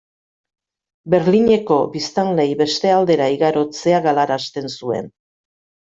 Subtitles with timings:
[1.15, 5.17] Berlineko biztanleei beste aldera igarotzea galarazten zuen.